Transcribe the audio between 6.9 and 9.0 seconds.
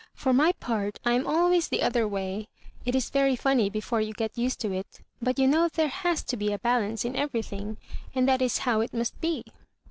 in every thing, and that is how it